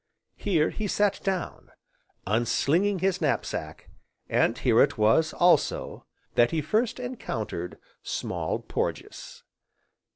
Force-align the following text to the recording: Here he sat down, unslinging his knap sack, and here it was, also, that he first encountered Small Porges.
Here 0.35 0.71
he 0.71 0.87
sat 0.87 1.19
down, 1.23 1.69
unslinging 2.25 2.97
his 3.01 3.21
knap 3.21 3.45
sack, 3.45 3.91
and 4.27 4.57
here 4.57 4.81
it 4.81 4.97
was, 4.97 5.31
also, 5.31 6.07
that 6.33 6.49
he 6.49 6.59
first 6.59 6.99
encountered 6.99 7.77
Small 8.01 8.57
Porges. 8.57 9.43